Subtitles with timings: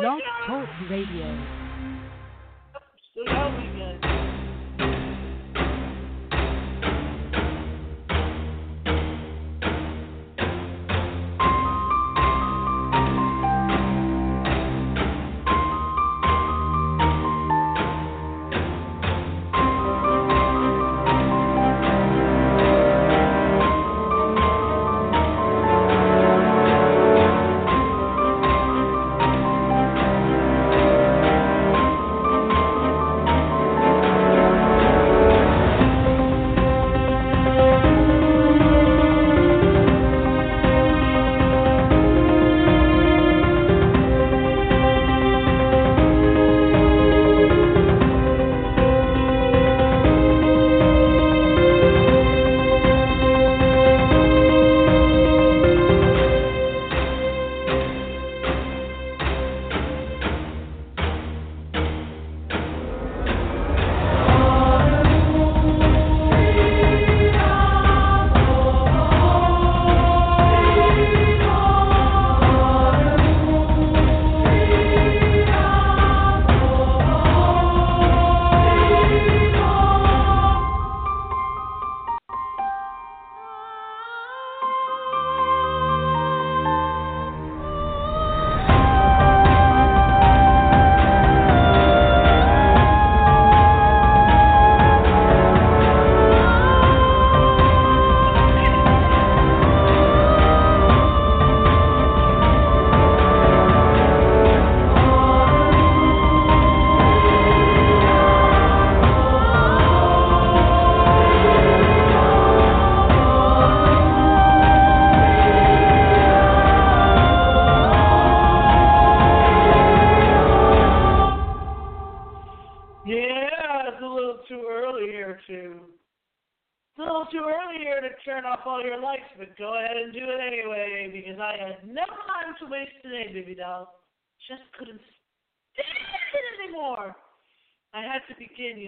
[0.00, 1.59] Blog Talk Radio.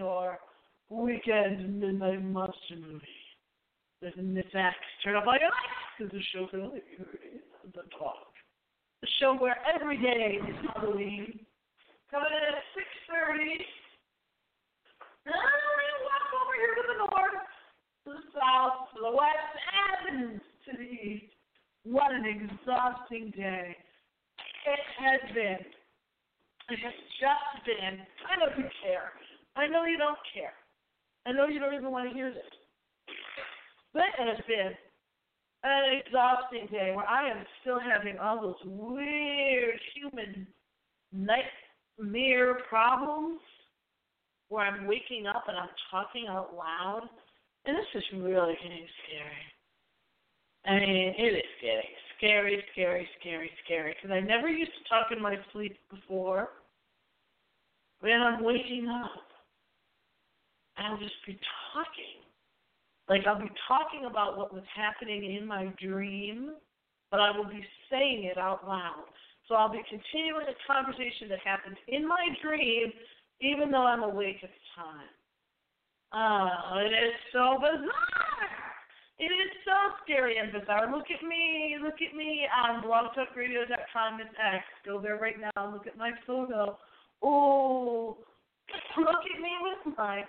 [0.03, 0.41] Your
[0.91, 3.07] weekend midnight monster movie
[4.03, 4.75] with Miss X.
[5.05, 7.39] Turn off all your lights because the show only be heard
[7.73, 8.35] the talk.
[9.01, 11.39] The show where every day is Halloween.
[12.11, 13.63] Coming in at six thirty.
[15.23, 15.39] And
[16.03, 17.47] walk over here to the north,
[18.03, 19.55] to the south, to the west,
[20.03, 21.31] and to the east.
[21.85, 23.77] What an exhausting day.
[24.67, 25.63] It has been.
[26.75, 28.03] It has just been.
[28.27, 29.15] I you care.
[29.57, 30.55] I know you don't care.
[31.27, 32.43] I know you don't even want to hear this.
[33.93, 34.73] But it has been
[35.65, 40.47] an exhausting day where I am still having all those weird human
[41.13, 43.41] nightmare problems
[44.49, 47.09] where I'm waking up and I'm talking out loud.
[47.65, 49.53] And this is really getting scary.
[50.65, 53.95] I mean, it is getting scary, scary, scary, scary.
[53.95, 56.49] Because I never used to talk in my sleep before.
[58.01, 59.32] When I'm waking up,
[60.77, 61.39] I'll just be
[61.73, 62.23] talking.
[63.09, 66.53] Like I'll be talking about what was happening in my dream,
[67.11, 69.05] but I will be saying it out loud.
[69.49, 72.93] So I'll be continuing a conversation that happened in my dream,
[73.41, 75.13] even though I'm awake at the time.
[76.15, 78.63] Oh, it is so bizarre.
[79.19, 80.91] It is so scary and bizarre.
[80.91, 84.65] Look at me, look at me um, on blogtalkradio.com and X.
[84.85, 85.73] Go there right now.
[85.73, 86.79] Look at my photo.
[87.23, 88.19] Oh,
[88.99, 90.25] look at me with my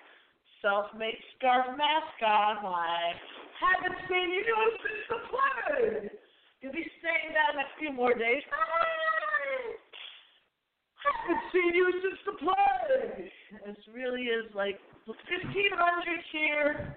[0.63, 1.75] self-made scarf on.
[2.63, 3.11] I
[3.59, 4.47] haven't seen you
[4.79, 6.09] since the flood.
[6.63, 8.41] You'll be staying down a few more days.
[11.03, 13.27] Haven't seen you since the plague.
[13.67, 16.95] This really is like the 1500 here.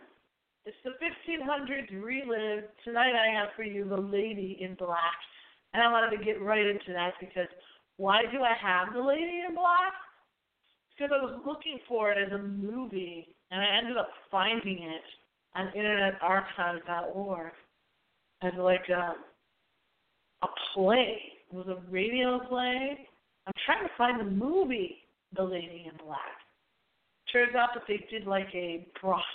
[0.64, 2.70] It's the 1500 to relive.
[2.84, 5.18] Tonight I have for you The Lady in Black.
[5.74, 7.50] And I wanted to get right into that because
[7.96, 9.92] why do I have The Lady in Black?
[10.96, 15.02] Because I was looking for it as a movie and I ended up finding it
[15.54, 17.52] on internetarchive.org
[18.42, 19.14] as like a,
[20.42, 21.18] a play.
[21.50, 23.08] It was a radio play.
[23.46, 24.98] I'm trying to find the movie
[25.36, 26.18] The Lady in Black.
[27.32, 29.26] Turns out that they did like a broadcast.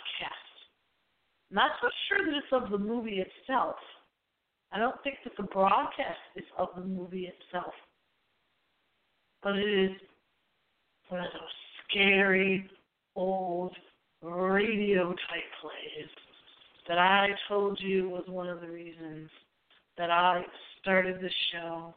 [1.52, 3.75] Not so sure that it's of the movie itself.
[4.72, 7.74] I don't think that the broadcast is of the movie itself.
[9.44, 9.92] But it is
[11.12, 11.42] one of those
[11.90, 12.69] scary
[13.18, 13.75] old
[14.22, 16.10] radio type plays
[16.88, 19.30] that I told you was one of the reasons
[19.98, 20.44] that I
[20.81, 21.94] started this show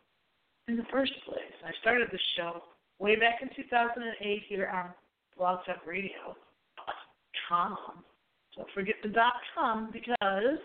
[0.67, 1.39] in the first place.
[1.65, 2.63] I started the show
[2.99, 4.91] way back in 2008 here on
[5.39, 6.37] Blog Talk Radio.
[7.49, 7.77] Com.
[8.57, 10.59] Don't forget the dot com because,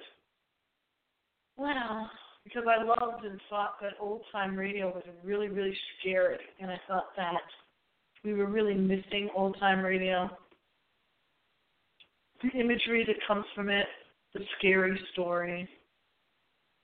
[1.58, 2.10] well,
[2.44, 6.80] because I loved and thought that old time radio was really, really scary, and I
[6.88, 7.42] thought that
[8.24, 10.30] we were really missing old time radio.
[12.42, 13.86] The imagery that comes from it,
[14.34, 15.70] the scary story,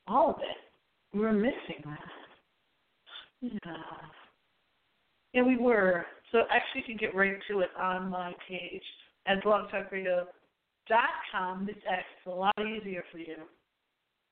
[0.08, 0.58] all of it.
[1.14, 2.00] We were missing that.
[3.42, 3.60] Yeah.
[5.34, 6.06] Yeah, we were.
[6.32, 8.84] So actually, you can get right to it on my page
[9.28, 11.66] at blogtalkradio.com.
[11.66, 13.36] This X is a lot easier for you.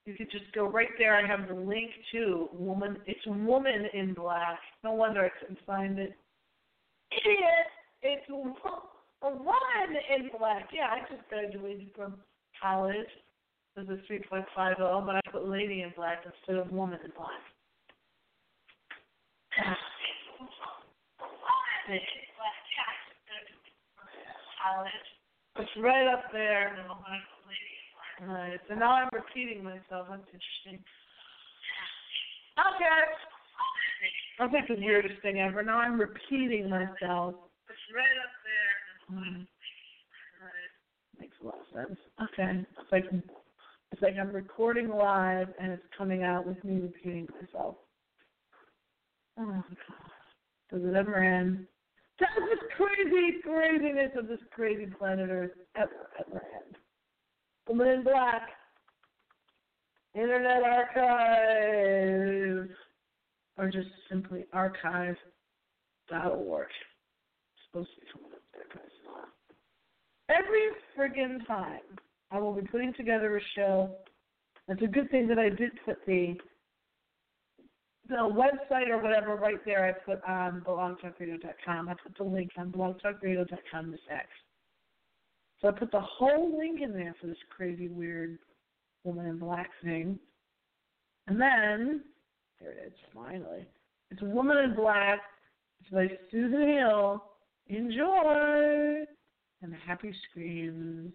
[0.06, 1.16] You could just go right there.
[1.16, 2.98] I have the link to woman.
[3.06, 4.60] It's woman in black.
[4.84, 6.18] No wonder I couldn't find it.
[7.22, 7.68] Idiot!
[8.02, 8.58] It's woman
[10.16, 10.70] in black.
[10.74, 12.16] Yeah, I just graduated from
[12.62, 13.08] college
[13.78, 17.30] as a 3.50, but I put lady in black instead of woman in black.
[25.56, 26.86] It's right up there.
[28.22, 30.08] Alright, so now I'm repeating myself.
[30.10, 30.84] That's interesting.
[32.60, 33.33] Okay.
[34.40, 35.62] I think the weirdest thing ever.
[35.64, 37.36] Now I'm repeating myself.
[37.70, 38.78] It's right up there.
[39.18, 39.48] Mm.
[40.42, 40.72] Right.
[41.20, 42.00] Makes a lot of sense.
[42.22, 42.52] Okay.
[42.60, 43.06] It's like
[43.92, 47.76] it's like I'm recording live and it's coming out with me repeating myself.
[49.38, 50.12] Oh my god.
[50.72, 51.68] Does it ever end?
[52.20, 56.78] Does this crazy craziness of this crazy planet Earth ever, ever end?
[57.68, 58.50] Woman in Black.
[60.16, 62.70] Internet Archive.
[63.58, 65.18] Or just simply archive.org.
[66.68, 68.90] It's supposed to be coming up there, guys.
[70.30, 71.82] Every friggin' time
[72.32, 73.92] I will be putting together a show.
[74.68, 76.36] It's a good thing that I did put the
[78.10, 81.88] the website or whatever right there I put on blogtalkradio.com.
[81.88, 84.28] I put the link on blogtalkradio.com this X.
[85.62, 88.40] So I put the whole link in there for this crazy weird
[89.06, 90.20] woman in black thing.
[91.28, 92.02] And then
[92.60, 93.68] there it is, finally.
[94.12, 95.20] It's a woman in black.
[95.82, 97.24] It's by Susan Hill.
[97.68, 99.06] Enjoy
[99.62, 101.14] and happy screams.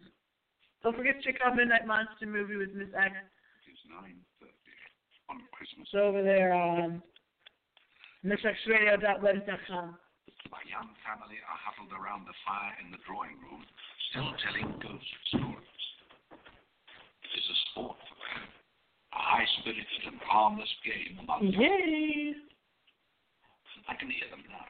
[0.83, 3.13] Don't forget to check out Midnight Monster movie with Miss X.
[3.13, 4.53] It is nine thirty
[5.29, 5.89] on Christmas.
[5.93, 7.03] It's over there on
[8.25, 9.99] MissXRadio.reddit.com.
[10.51, 13.63] My young family are huddled around the fire in the drawing room,
[14.11, 15.77] still telling ghost stories.
[16.33, 18.01] It is a sport
[19.75, 21.17] for them, a high-spirited harmless game.
[21.61, 22.35] Yay!
[23.89, 24.69] I can hear them now,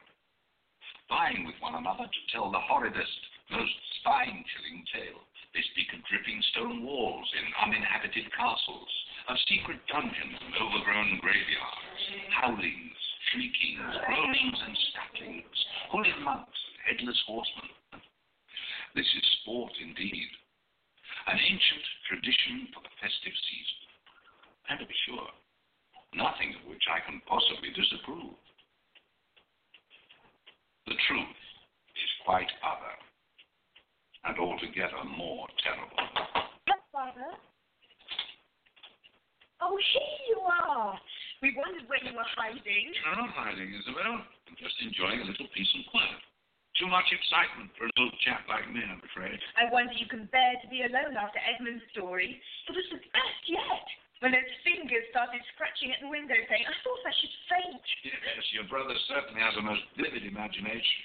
[1.11, 3.19] vying with one another to tell the horridest,
[3.51, 5.23] most spine-chilling tale.
[5.51, 8.91] They speak of dripping stone walls in uninhabited castles,
[9.27, 12.99] of secret dungeons and overgrown graveyards, howlings,
[13.33, 15.59] shriekings, groanings and stacklings,
[15.91, 17.69] hooded monks and headless horsemen.
[18.95, 20.31] This is sport indeed,
[21.27, 23.88] an ancient tradition for the festive season,
[24.69, 25.27] and to be sure,
[26.13, 28.37] nothing of which I can possibly disapprove.
[30.85, 31.41] The truth
[31.93, 32.95] is quite other,
[34.25, 36.05] and altogether more terrible.
[36.65, 37.33] Godfather?
[39.61, 40.97] Oh, here you are.
[41.41, 42.93] We wondered where you were hiding.
[43.09, 44.23] I'm not hiding, Isabel.
[44.23, 46.19] I'm just enjoying a little peace and quiet.
[46.79, 49.35] Too much excitement for an old chap like me, I'm afraid.
[49.59, 52.39] I wonder you can bear to be alone after Edmund's story.
[52.39, 53.87] It was the best yet.
[54.19, 57.83] When those fingers started scratching at the window pane, I thought I should faint.
[58.03, 60.99] Yes, your brother certainly has a most vivid imagination.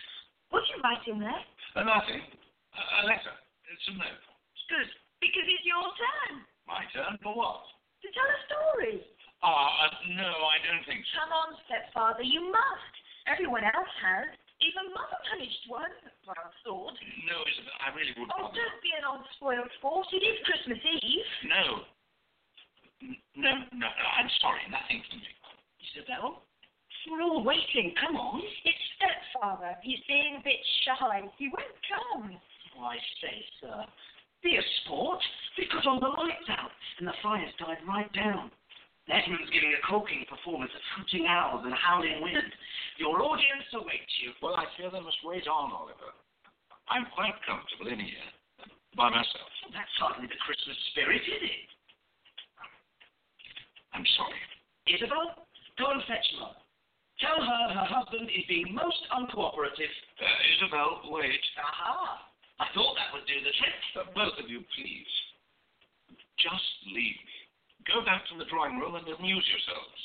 [0.51, 1.43] What are you writing there?
[1.79, 2.27] Uh, nothing.
[2.75, 3.35] A, a letter.
[3.71, 4.23] It's a note.
[4.67, 4.91] Good,
[5.23, 7.63] because it's your turn My turn for what?
[8.03, 8.97] to tell a story.
[9.47, 11.23] Ah, uh, no, I don't think so.
[11.23, 12.95] Come on, stepfather, you must.
[13.31, 14.29] Everyone else has.
[14.63, 15.93] Even Mother managed one,
[16.25, 16.97] well, I thought.
[17.29, 18.49] No, Isabel, I really would not.
[18.49, 20.09] Oh, don't be an old spoiled sport.
[20.15, 21.29] It is Christmas Eve.
[21.47, 21.85] No.
[23.05, 25.29] N- No, no, I'm sorry, nothing for me.
[25.93, 26.43] Isabel?
[27.11, 27.93] We're all waiting.
[28.01, 28.41] Come on.
[28.65, 29.77] It's stepfather.
[29.85, 30.57] He's being a bit
[30.89, 31.21] shy.
[31.37, 32.33] He won't come.
[32.81, 33.85] Oh, I say, sir,
[34.43, 35.21] be a sport.
[35.59, 38.51] We've got all the lights out, and the fire's died right down.
[39.05, 42.49] Edmund's giving a corking performance of hooting owls and howling wind.
[42.97, 44.33] Your audience awaits you.
[44.41, 46.17] Well, I fear they must wait on, Oliver.
[46.89, 48.29] I'm quite comfortable in here.
[48.97, 49.51] By myself.
[49.77, 51.69] That's hardly the Christmas spirit, is it?
[53.93, 54.41] I'm sorry.
[54.95, 55.47] Isabel,
[55.79, 56.63] go and fetch Mother.
[57.19, 59.95] Tell her her husband is being most uncooperative.
[60.19, 61.43] Uh, Isabel, wait.
[61.59, 62.31] Aha!
[62.63, 63.79] I thought that would do the trick.
[63.99, 65.13] Uh, both of you, please.
[66.39, 67.39] Just leave me.
[67.91, 70.01] Go back to the drawing room and amuse yourselves.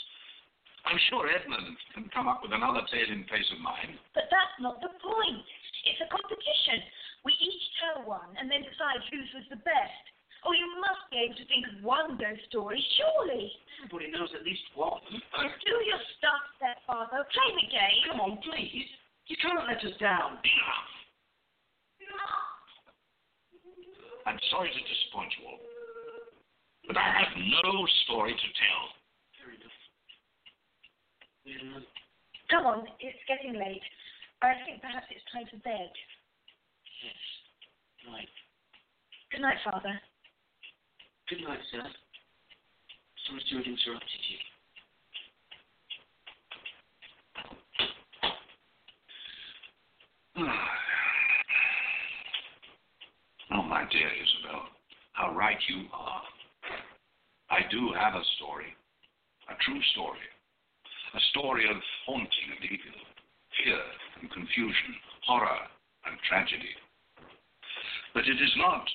[0.86, 4.00] I'm sure Edmund can come up with another tale in place of mine.
[4.18, 5.46] But that's not the point.
[5.86, 6.82] It's a competition.
[7.28, 10.04] We each tell one and then decide whose was the best.
[10.48, 13.52] Oh, you must be able to think of one ghost story, surely.
[13.80, 15.00] Everybody knows at least one.
[15.08, 17.24] Do your stuff, stepfather.
[17.32, 18.04] Play the game.
[18.12, 18.92] Come on, please.
[19.32, 20.36] You can't let us down.
[24.28, 25.62] I'm sorry to disappoint you all,
[26.86, 27.34] but I have
[27.64, 28.84] no story to tell.
[29.40, 29.56] Fair
[32.52, 33.82] Come on, it's getting late.
[34.42, 35.90] I think perhaps it's time for bed.
[37.02, 37.22] yes.
[38.06, 38.30] Right.
[39.32, 39.98] Good night, father.
[41.30, 41.86] Good night, sir.
[43.30, 44.38] Sorry to have interrupted you.
[53.52, 54.70] Oh, my dear Isabel,
[55.14, 56.24] how right you are.
[57.52, 58.74] I do have a story,
[59.50, 60.26] a true story,
[61.14, 63.00] a story of haunting and evil,
[63.64, 63.82] fear
[64.22, 64.96] and confusion,
[65.26, 65.68] horror
[66.06, 66.74] and tragedy.
[68.14, 68.90] But it is not,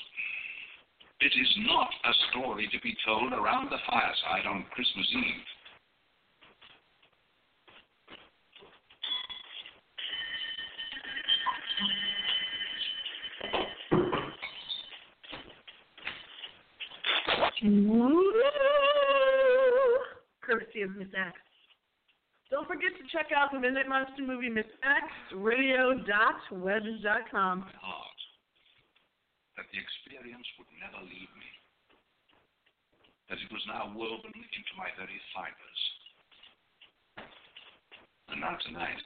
[1.20, 5.46] it is not a story to be told around the fireside on Christmas Eve.
[20.42, 21.38] Courtesy of Miss X.
[22.50, 26.44] Don't forget to check out the Midnight Monster movie, Miss X, radio.webs.com.
[27.60, 27.70] my uh-huh.
[27.80, 28.03] heart that
[29.74, 31.50] the experience would never leave me,
[33.26, 35.80] that it was now woven into my very fibers.
[38.30, 39.02] And now tonight,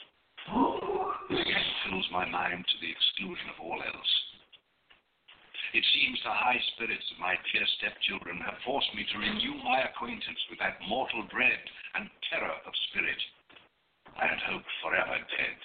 [1.32, 4.12] it again fills my mind to the exclusion of all else.
[5.72, 9.88] It seems the high spirits of my dear stepchildren have forced me to renew my
[9.88, 11.64] acquaintance with that mortal dread
[11.96, 13.20] and terror of spirit
[14.20, 15.58] I had hoped forever dead.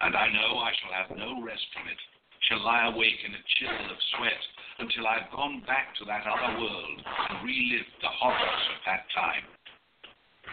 [0.00, 2.00] And I know I shall have no rest from it,
[2.48, 4.42] shall lie awake in a chill of sweat
[4.80, 9.44] until I've gone back to that other world and relived the horrors of that time,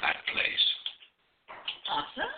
[0.04, 0.66] that place.
[1.88, 2.32] Arthur?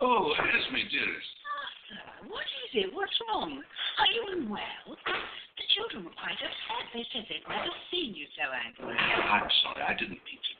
[0.00, 1.32] Oh, Esme, dearest.
[1.44, 2.88] Arthur, what is it?
[2.96, 3.60] What's wrong?
[3.60, 4.88] Are you unwell?
[4.88, 6.84] The children were quite upset.
[6.96, 8.96] They said they'd never seen you so angry.
[8.96, 10.52] I'm sorry, I didn't mean to.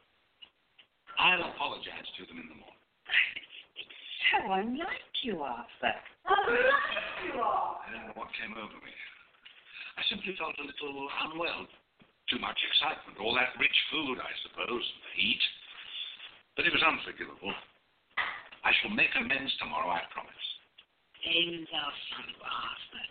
[1.18, 2.82] I'll apologize to them in the morning.
[4.24, 5.96] It's so unlike you, Arthur.
[6.24, 6.32] I
[7.92, 8.94] don't know what came over me.
[9.96, 11.68] I simply felt a little unwell.
[12.32, 15.44] Too much excitement, all that rich food, I suppose, and the heat.
[16.56, 17.52] But it was unforgivable.
[18.64, 20.32] I shall make amends tomorrow, I promise.
[21.20, 23.06] They love you, Arthur,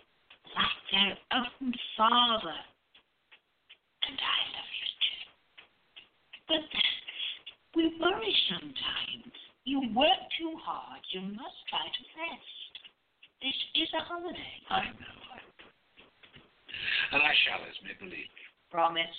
[0.58, 2.58] like their own father.
[4.02, 5.22] And I love you too.
[6.50, 6.94] But then,
[7.78, 9.43] we worry sometimes.
[9.64, 11.00] You work too hard.
[11.12, 12.72] You must try to rest.
[13.40, 14.54] This is a holiday.
[14.68, 15.24] I know.
[17.12, 18.44] And I shall, Esme, believe me.
[18.70, 19.18] Promise.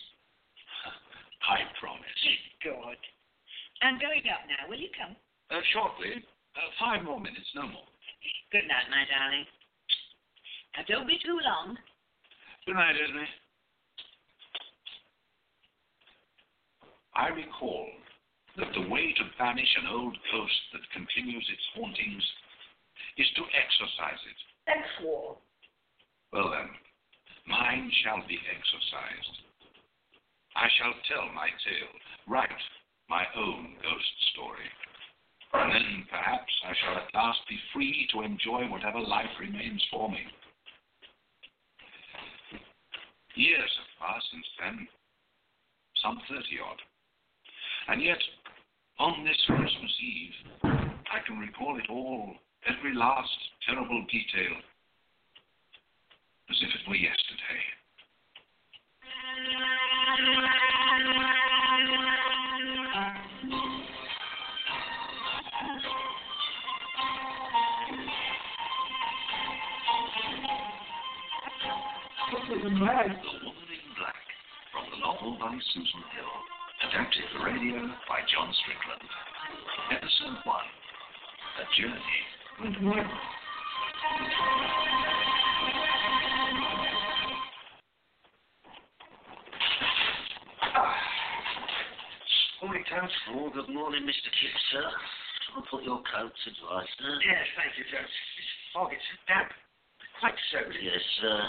[1.49, 2.19] I promise.
[2.61, 2.99] Good.
[3.81, 4.69] I'm going up now.
[4.69, 5.15] Will you come?
[5.49, 6.21] Uh, shortly.
[6.55, 7.89] Uh, five more minutes, no more.
[8.51, 9.45] Good night, my darling.
[10.77, 11.77] Now, don't be too long.
[12.65, 13.25] Good night, Esme.
[17.15, 17.87] I recall
[18.57, 22.23] that the way to banish an old ghost that continues its hauntings
[23.17, 24.39] is to exorcise it.
[24.67, 25.37] X-War.
[26.31, 26.69] Well then,
[27.47, 29.35] mine shall be exorcised.
[30.55, 31.95] I shall tell my tale,
[32.27, 32.63] write
[33.09, 34.67] my own ghost story.
[35.53, 40.09] And then perhaps I shall at last be free to enjoy whatever life remains for
[40.09, 40.23] me.
[43.35, 44.87] Years have passed since then,
[46.01, 46.79] some thirty odd.
[47.87, 48.19] And yet,
[48.99, 50.31] on this Christmas Eve,
[50.63, 52.33] I can recall it all,
[52.67, 53.29] every last
[53.67, 54.57] terrible detail,
[56.49, 57.61] as if it were yesterday.
[72.31, 73.11] This is a mess.
[73.21, 74.25] The Woman in Black,
[74.71, 76.54] from the novel by Susan Hill,
[76.95, 77.75] adapted for radio
[78.07, 79.03] by John Strickland.
[79.91, 80.55] Episode 1,
[81.59, 82.19] A Journey.
[90.61, 90.95] Ah.
[92.63, 93.51] Morning, Constable.
[93.51, 94.31] Good morning, Mr.
[94.31, 94.87] Kipps, sir.
[95.55, 97.11] I'll put your coat to dry, sir.
[97.27, 98.07] Yes, thank you, Judge.
[98.07, 99.51] This fog, it's damp.
[100.21, 100.63] Quite so.
[100.79, 101.39] Yes, sir.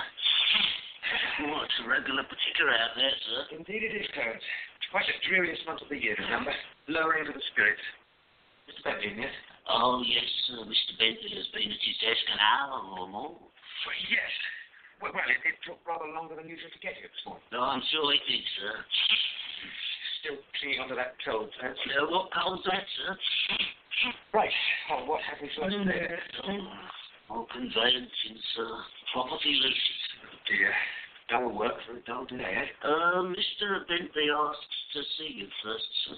[1.47, 3.62] Well, it's a regular particular out there, sir.
[3.62, 4.43] Indeed it is, Clarence.
[4.90, 6.55] Quite the dreariest month of the year, remember?
[6.88, 7.83] Lowering of the spirits.
[8.71, 8.83] Mr.
[8.87, 9.35] Bentley, yes?
[9.66, 10.62] Oh, yes, sir.
[10.62, 10.93] Mr.
[10.99, 13.35] Bentley has been at his desk an hour or more.
[13.35, 14.33] Well, yes.
[15.02, 17.43] Well, well it, it took rather longer than usual to get here this morning.
[17.50, 18.75] No, I'm sure it did, sir.
[20.23, 21.75] Still clinging onto that cold, huh?
[21.75, 23.14] Uh, what comes that, sir?
[24.35, 24.55] Right.
[24.90, 26.19] Oh, what have we first there?
[27.31, 28.71] Oh, conveyancing, sir.
[29.12, 30.02] Property leases.
[30.47, 30.73] Dear.
[31.28, 32.87] Dull work for a dull day, eh?
[32.87, 33.83] Uh, Mr.
[33.88, 36.14] Bentley asks to see you first, sir.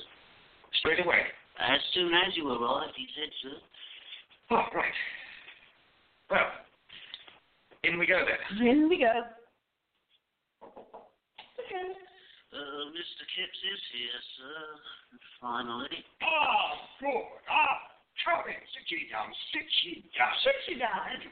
[0.80, 1.22] Straight away.
[1.58, 3.56] As soon as you arrive, he said, sir.
[4.50, 4.98] Oh, right.
[6.30, 6.46] Well,
[7.84, 8.66] in we go then.
[8.66, 9.12] In we go.
[12.48, 13.22] Uh, Mr.
[13.32, 14.60] Kipps is here, sir.
[15.40, 16.04] Finally.
[16.22, 17.24] Ah, good.
[17.48, 17.76] Ah,
[18.24, 19.32] Charlie, sit ye down.
[19.52, 20.32] Sit ye down.
[20.44, 21.22] Sit you down.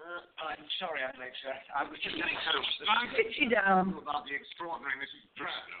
[0.00, 1.52] Uh, I'm sorry I'm late, sir.
[1.76, 2.64] I was just getting home.
[3.12, 3.92] Sit you down.
[4.00, 5.28] about the extraordinary Mrs.
[5.36, 5.76] Arthur.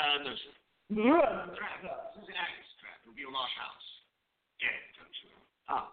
[0.00, 0.54] uh, no, sir.
[0.88, 2.16] Drablow.
[2.16, 3.88] Susan Alice Drablow, Eel Marsh House.
[4.56, 5.44] Dead, don't you know?
[5.68, 5.88] Ah,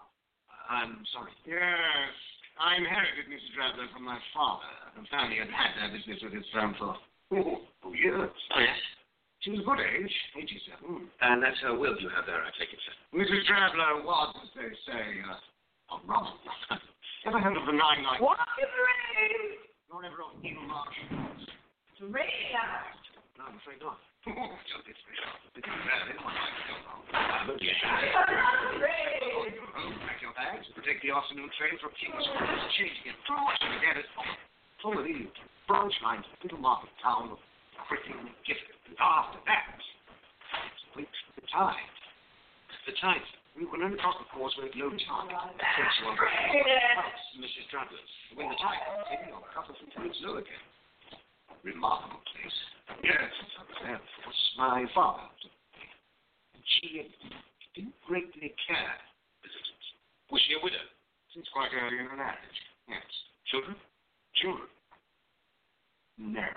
[0.71, 1.35] I'm sorry.
[1.43, 2.15] Yes,
[2.61, 3.51] I inherited Mrs.
[3.59, 4.71] Drablow from my father.
[4.95, 6.95] The family had had their business with his firm for
[7.35, 8.31] oh, oh years.
[8.55, 8.79] Oh, yes.
[9.43, 11.11] She was a good age, 87.
[11.19, 12.95] And that's her will you have there, I take it, sir.
[13.11, 13.43] Mrs.
[13.43, 15.35] Drablow was, as they say, uh,
[15.91, 16.31] a robber.
[17.33, 18.21] Heard of the Nine Lives?
[18.21, 19.57] Walk the rain.
[19.89, 20.93] Nor ever of Eel Marsh?
[21.97, 22.29] The rain.
[23.41, 23.97] No, I'm afraid not.
[24.23, 24.61] Pack
[30.21, 30.69] your bags.
[30.85, 32.69] Take the afternoon train for King's Cross.
[32.77, 33.17] It.
[33.25, 34.05] Flush and get it.
[34.85, 35.25] Full of these
[35.65, 37.41] branch lines, little market town of
[37.89, 38.77] Crythin Gifford.
[39.01, 39.73] After that,
[40.93, 41.01] the
[41.49, 41.89] tide.
[42.85, 43.25] The tide.
[43.57, 44.91] We will only cross the causeway with no.
[44.91, 46.11] Takes you
[47.39, 47.63] Mrs.
[47.71, 48.11] Travellers.
[48.35, 50.59] When the tide comes in, you'll cut us until it's low again.
[51.63, 52.59] Remarkable place.
[53.07, 54.03] Yes, I was of.
[54.59, 55.23] My father.
[56.53, 57.07] And she
[57.71, 58.99] didn't greatly care.
[60.27, 60.83] Was she a widow?
[61.33, 62.59] Since quite early in her marriage.
[62.91, 63.07] Yes.
[63.47, 63.79] Children?
[64.43, 64.67] Children?
[66.19, 66.51] No.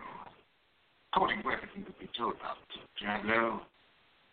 [1.15, 2.59] According to everything that we told about
[2.99, 3.61] Drablow,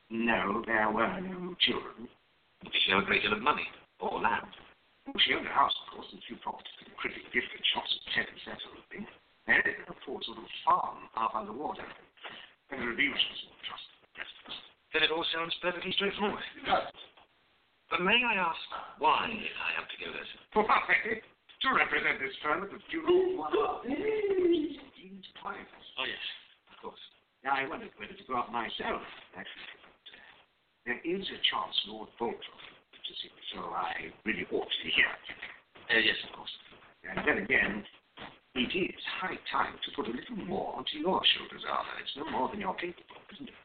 [0.10, 2.10] no, there were no children.
[2.64, 3.68] Did she have a great deal of money?
[4.00, 4.48] Or land.
[5.08, 7.92] Well, she owned a house, of course, and a few properties were Crythin Gifford, shops
[7.92, 9.04] and tenants, that sort of thing.
[9.52, 11.84] And a poor sort of farm half underwater.
[12.72, 13.88] And the reviews was all trust.
[14.96, 16.44] Then it all sounds perfectly straightforward.
[16.64, 16.88] Does.
[17.90, 18.62] But may I ask
[18.98, 20.26] why I am to go there?
[20.66, 20.82] Why?
[21.62, 23.82] To represent this firm at the funeral.
[23.86, 25.66] Dean's private.
[25.98, 26.26] Oh, yes,
[26.74, 27.00] of course.
[27.44, 29.02] Now, I wondered whether to go up myself,
[29.38, 29.83] actually.
[30.86, 35.16] There is a chance Lord to see me, so I really ought to be here.
[35.88, 36.52] Uh, yes, of course.
[37.08, 37.84] And then again,
[38.56, 41.96] it is high time to put a little more onto your shoulders, Arthur.
[42.04, 43.56] It's no more than you're capable of, isn't it?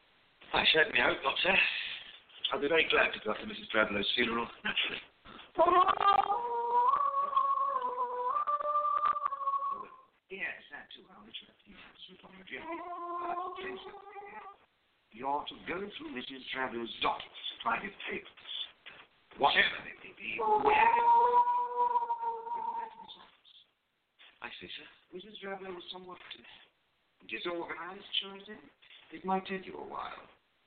[0.55, 1.55] I certainly hope not, sir.
[2.51, 3.67] I'll be very glad to go to Mrs.
[3.69, 5.03] Drablow's funeral, naturally.
[10.31, 11.03] Yes, that too.
[11.11, 11.59] I'll let you have
[15.11, 16.41] please, You're to go through Mrs.
[16.53, 18.53] Drablow's documents, private papers,
[19.37, 20.39] whatever they may be.
[24.41, 24.87] I see, sir.
[25.11, 25.35] Mrs.
[25.43, 26.17] Drablow was somewhat
[27.27, 28.59] disorganized, shall I say?
[29.11, 30.21] It might take you a while.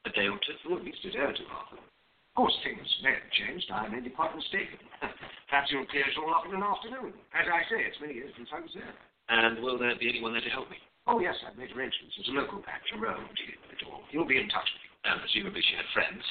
[0.05, 0.59] A day or two?
[0.69, 1.79] Well, at least a day or two, Arthur.
[1.79, 3.71] Of course, things may have changed.
[3.71, 4.81] I may be quite mistaken.
[5.49, 7.15] Perhaps you'll clear it all up in an afternoon.
[7.33, 8.93] As I say, it's many years since I was there.
[9.29, 10.77] And will there be anyone there to help me?
[11.07, 12.15] Oh, yes, I've made arrangements.
[12.17, 14.03] There's a local patch, Jerome, to deal with it all.
[14.11, 14.91] He'll be in touch with you.
[15.05, 16.23] And presumably she had friends,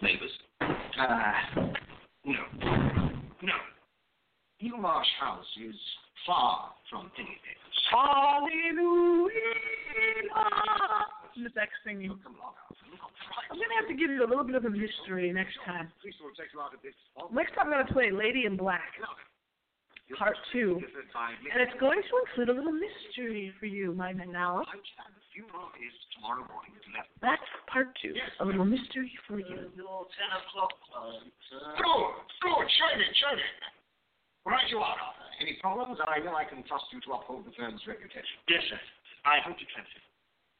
[0.00, 0.32] neighbours.
[0.96, 1.76] Uh,
[2.24, 2.42] no.
[3.42, 3.56] No.
[4.62, 5.76] Eel Marsh House is
[6.26, 7.76] far from any neighbors.
[7.92, 9.34] Hallelujah.
[11.36, 12.16] The next thing you.
[12.22, 12.86] Come along, Arthur.
[12.94, 13.50] Look, right.
[13.50, 15.90] I'm gonna have to give you a little bit of a mystery next time.
[16.00, 16.94] Please don't take you out of this.
[17.34, 18.94] Next time I'm gonna play Lady in Black,
[20.12, 24.28] Part Two, and it's going to include a little mystery for you, my man.
[24.28, 27.24] Now, I understand the funeral is tomorrow morning at 11.
[27.24, 29.72] that's Part Two, a little mystery for you.
[29.72, 31.80] Your 10 o'clock client, sir.
[31.80, 32.12] Good,
[32.44, 32.66] good.
[32.68, 33.48] Show me, show me.
[34.44, 35.24] Right you are, Arthur.
[35.40, 35.96] Any problems?
[36.04, 38.36] I know I can trust you to uphold the firm's reputation.
[38.44, 38.80] Yes, sir.
[39.24, 40.04] I hope you can, you.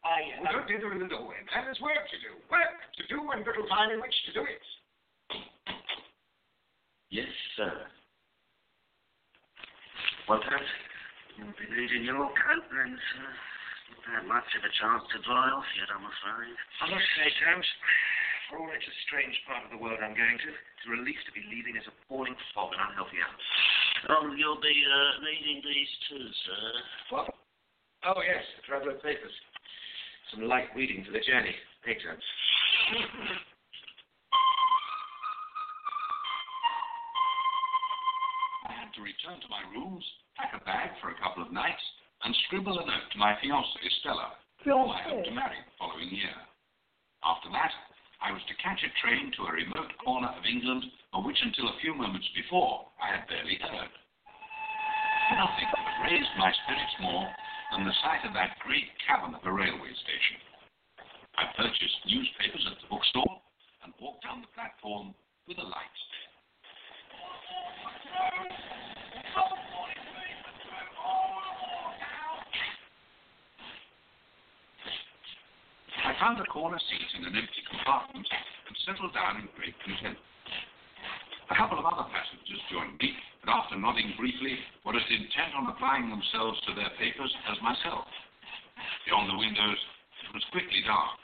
[0.05, 1.37] I uh, don't dither in the doorway.
[1.53, 2.33] Man, there's work to do.
[2.49, 4.65] Work to do and little time in which to do it.
[7.13, 7.89] Yes, sir.
[10.25, 10.71] Well, perhaps
[11.37, 13.29] you'll be leaving your coat then, sir.
[13.93, 16.57] Not had much of a chance to dry off yet, I'm afraid.
[16.81, 17.69] I must say, Tomes,
[18.49, 21.21] for all it's a strange part of the world I'm going to, it's a relief
[21.29, 23.49] to be leaving this appalling fog and unhealthy house.
[24.17, 26.65] Oh, you'll be uh, needing these too, sir.
[27.13, 27.29] What?
[28.09, 29.33] Oh, yes, the traveller papers.
[30.33, 31.53] Some light reading for the journey.
[31.85, 32.17] Thanks, sir.
[39.25, 40.05] Return to my rooms,
[40.37, 41.81] pack a bag for a couple of nights,
[42.29, 46.13] and scribble a note to my fiancée, Stella, whom I hoped to marry the following
[46.13, 46.37] year.
[47.25, 47.73] After that,
[48.21, 50.85] I was to catch a train to a remote corner of England
[51.17, 53.93] of which until a few moments before I had barely heard.
[55.41, 57.25] Nothing could raised my spirits more
[57.73, 60.37] than the sight of that great cavern of a railway station.
[61.41, 63.41] I purchased newspapers at the bookstore
[63.89, 65.17] and walked down the platform
[65.49, 65.97] with a light.
[76.05, 80.19] I found a corner seat in an empty compartment and settled down in great content.
[81.51, 85.69] A couple of other passengers joined me, and after nodding briefly, were as intent on
[85.69, 88.05] applying themselves to their papers as myself.
[89.09, 89.81] Beyond the windows,
[90.29, 91.19] it was quickly dark,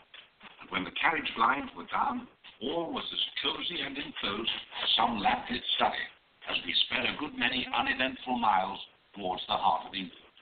[0.61, 2.27] and when the carriage blinds were down,
[2.61, 6.05] all was as cozy and enclosed as some lamplit study,
[6.51, 8.79] as we sped a good many uneventful miles
[9.15, 10.35] towards the heart of England.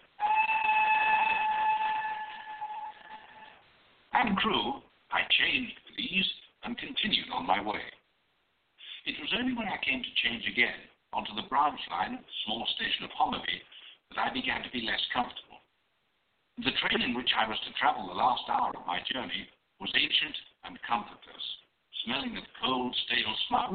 [4.16, 4.80] And Crewe,
[5.12, 6.32] I changed with ease
[6.64, 7.84] and continued on my way.
[9.04, 10.80] It was only when I came to change again
[11.12, 13.60] onto the branch line at the small station of Hollerby
[14.10, 15.60] that I began to be less comfortable.
[16.64, 19.46] The train in which I was to travel the last hour of my journey
[19.78, 21.46] was ancient and comfortless,
[22.04, 23.70] smelling of cold, stale smut,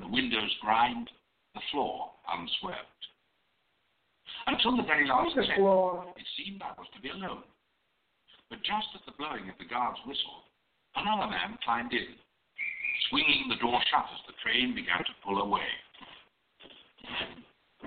[0.00, 1.10] the windows grimed,
[1.54, 3.00] the floor unswept.
[4.46, 5.64] Until the very last second,
[6.18, 7.46] it seemed I was to be alone.
[8.50, 10.44] But just at the blowing of the guard's whistle,
[10.96, 12.12] another man climbed in,
[13.08, 15.64] swinging the door shut as the train began to pull away.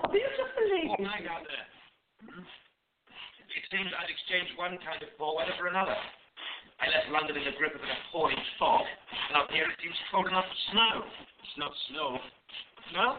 [0.09, 0.89] Beautifully.
[1.29, 1.67] Out there?
[2.25, 2.41] Hmm?
[2.41, 5.97] It seems I'd exchanged one kind of poor weather for another.
[6.77, 8.85] I left London in the grip of an appalling fog,
[9.29, 10.93] and up here it seems cold enough to snow.
[11.41, 12.21] It's not snow.
[12.93, 13.17] No?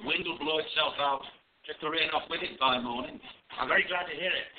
[0.00, 1.22] The wind will blow itself out.
[1.66, 3.20] Get the rain off with it by morning.
[3.58, 4.50] I'm very glad to hear it.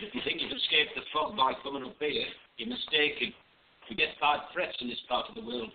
[0.00, 2.24] If you think you've escaped the fog by coming up here,
[2.56, 3.34] you're mistaken.
[3.90, 5.68] We get bad frets in this part of the world.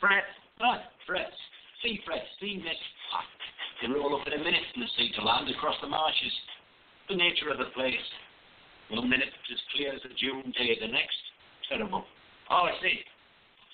[0.00, 0.32] Frets?
[0.58, 0.90] What?
[1.06, 1.36] Frets.
[1.84, 2.82] Sea frets, sea mist.
[3.14, 3.22] Ah,
[3.80, 6.32] they roll up in a minute from the sea to land across the marshes.
[7.08, 8.02] The nature of the place.
[8.90, 11.20] One minute it's as clear as a June day, the next,
[11.68, 12.04] terrible.
[12.50, 13.04] Oh, I see.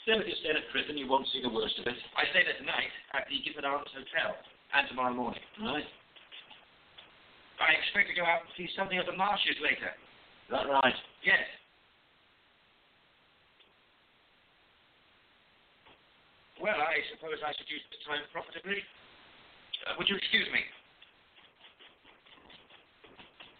[0.05, 1.97] Still, if you stay at Crythin, you won't see the worst of it.
[2.13, 4.37] I stay there tonight at the Gifford Arms Hotel,
[4.77, 5.41] and tomorrow morning.
[5.57, 5.89] Right.
[7.57, 9.97] I expect to go out and see something of the marshes later.
[9.97, 10.93] Is that right?
[11.25, 11.41] Yes.
[16.61, 18.85] Well, I suppose I should use the time profitably.
[19.89, 20.61] Uh, would you excuse me?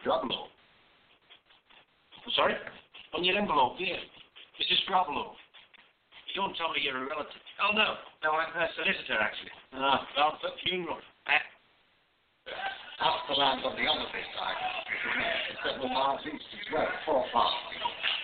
[0.05, 0.53] Drablow.
[2.37, 2.53] Sorry?
[3.17, 3.97] On your envelope, here.
[4.61, 4.85] Mrs.
[4.85, 5.41] Drablow.
[6.35, 7.39] You don't tell me you're a relative.
[7.63, 7.95] Oh, no.
[8.27, 9.55] No, I'm her solicitor, actually.
[9.79, 10.99] Ah, bound for funeral.
[11.31, 11.39] Uh,
[13.07, 14.59] Out the land on the opposite side.
[15.63, 17.55] Several miles east as well, four miles.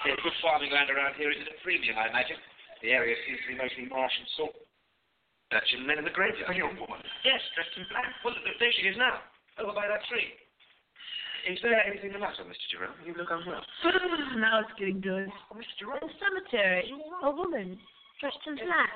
[0.03, 2.35] There's good farming land around here is at a premium, I imagine.
[2.83, 4.59] The area seems to be mostly marsh and salt.
[5.55, 6.51] That's your men in the graveyard.
[6.51, 6.99] A young woman.
[7.23, 8.11] Yes, dressed in black.
[8.27, 9.23] Well, there she is now,
[9.62, 10.35] over by that tree.
[11.46, 12.66] Is there anything the matter, Mr.
[12.75, 12.99] Jerome?
[13.07, 13.62] You look unwell.
[14.42, 15.31] now it's getting good.
[15.55, 15.75] Mr.
[15.79, 16.03] Jerome?
[16.03, 16.90] The cemetery.
[17.23, 17.79] A woman
[18.20, 18.92] dressed in black.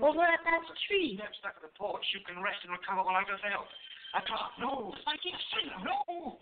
[0.00, 1.18] Over at that tree.
[1.18, 2.06] steps back of the porch.
[2.14, 3.66] You can rest and recover while I go for help.
[4.14, 4.54] I can't.
[4.62, 4.94] No.
[5.04, 6.38] I keep saying no.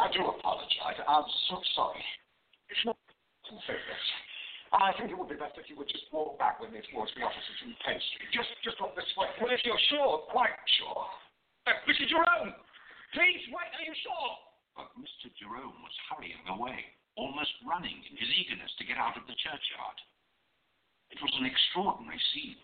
[0.00, 0.98] I do apologize.
[1.04, 2.02] I'm so sorry.
[2.72, 2.96] It's not
[3.66, 4.04] serious.
[4.70, 7.10] I think it would be best if you would just walk back with me towards
[7.18, 8.30] the offices in Penn Street.
[8.30, 9.26] Just, just up this way.
[9.42, 10.22] Well, if you're sure.
[10.30, 11.04] Quite sure.
[11.66, 12.06] Uh, Mr.
[12.06, 12.54] Jerome,
[13.12, 13.70] please wait.
[13.74, 14.30] Are you sure?
[14.78, 15.28] But Mr.
[15.36, 16.78] Jerome was hurrying away,
[17.20, 19.98] almost running in his eagerness to get out of the churchyard.
[21.12, 22.56] It was an extraordinary scene.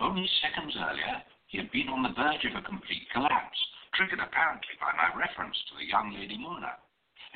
[0.00, 1.20] Only seconds earlier,
[1.52, 3.60] he had been on the verge of a complete collapse,
[3.92, 6.80] triggered apparently by my reference to the young Lady Mona.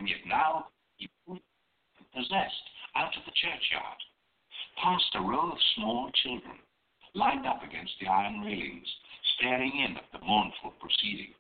[0.01, 4.01] And yet now he possessed out of the churchyard,
[4.81, 6.57] past a row of small children,
[7.13, 8.89] lined up against the iron railings,
[9.37, 11.37] staring in at the mournful proceedings.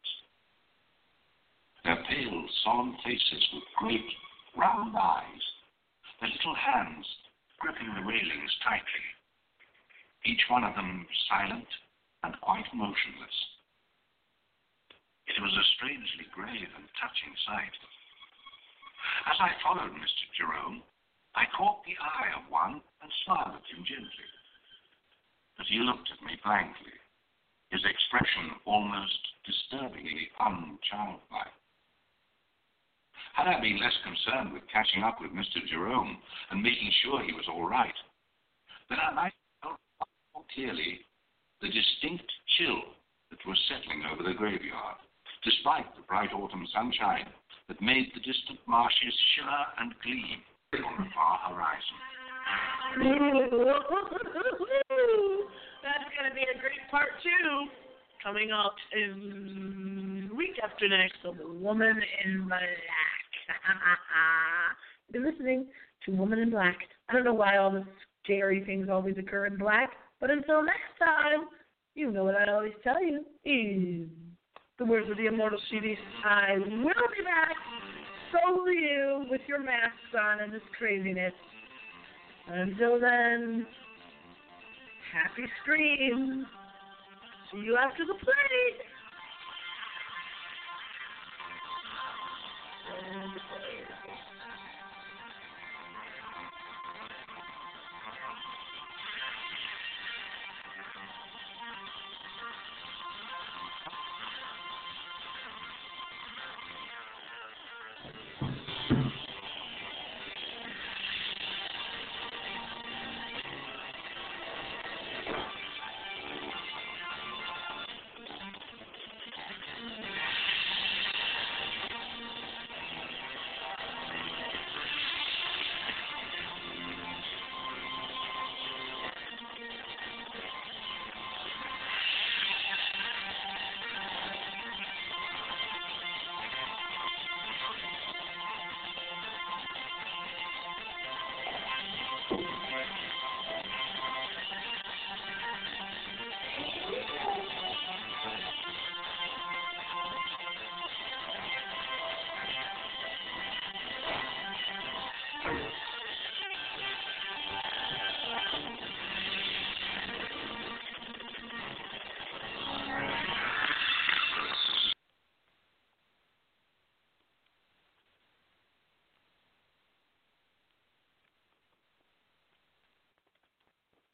[1.84, 4.04] Their pale, solemn faces with great,
[4.56, 5.44] round eyes,
[6.20, 7.06] their little hands
[7.60, 9.06] gripping the railings tightly,
[10.24, 11.68] each one of them silent
[12.24, 13.38] and quite motionless.
[15.28, 17.76] It was a strangely grave and touching sight.
[19.28, 20.24] As I followed Mr.
[20.36, 20.82] Jerome,
[21.34, 24.30] I caught the eye of one and smiled at him gently.
[25.56, 26.96] But he looked at me blankly,
[27.70, 31.56] his expression almost disturbingly unchildlike.
[33.34, 35.64] Had I been less concerned with catching up with Mr.
[35.70, 36.18] Jerome
[36.50, 37.94] and making sure he was all right,
[38.88, 41.00] then I might have felt more clearly
[41.60, 42.82] the distinct chill
[43.30, 44.96] that was settling over the graveyard,
[45.42, 47.26] despite the bright autumn sunshine
[47.68, 50.40] that made the distant marshes shimmer and gleam
[50.86, 51.98] on the far horizon.
[55.82, 57.85] That's going to be a great part two
[58.22, 62.60] coming up in week after next of The Woman in Black.
[65.12, 65.66] You're listening
[66.04, 66.76] to Woman in Black.
[67.08, 67.84] I don't know why all the
[68.24, 71.46] scary things always occur in black, but until next time,
[71.94, 74.08] you know what I always tell you is
[74.78, 75.96] the words of the immortal CD.
[76.24, 77.56] I will be back.
[78.32, 81.32] So will you with your masks on and this craziness.
[82.48, 83.66] Until then,
[85.12, 86.46] happy screams.
[87.56, 88.95] See you after the play.